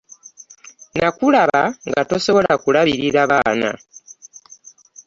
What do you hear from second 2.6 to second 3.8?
kulabirira baana.